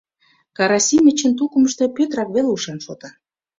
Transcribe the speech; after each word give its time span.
Карасимычын 0.57 1.31
тукымышто 1.39 1.83
Пӧтырак 1.95 2.29
веле 2.35 2.49
ушан-шотан. 2.55 3.13